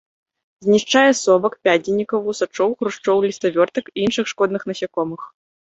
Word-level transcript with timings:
Знішчае 0.67 1.11
совак, 1.23 1.57
пядзенікаў, 1.67 2.17
вусачоў, 2.29 2.69
хрушчоў, 2.81 3.23
ліставёртак 3.29 3.85
і 3.95 3.97
іншых 4.07 4.25
шкодных 4.35 4.61
насякомых. 4.73 5.33